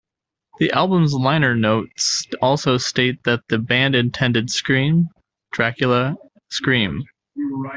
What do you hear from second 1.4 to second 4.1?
notes also state that the band